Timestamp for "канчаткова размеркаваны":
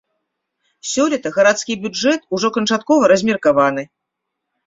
2.57-3.83